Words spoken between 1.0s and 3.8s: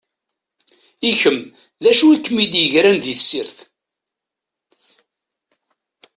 I kem, d acu i kem-id-igren di tessirt?